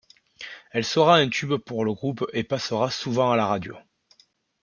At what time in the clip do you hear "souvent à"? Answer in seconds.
2.89-3.35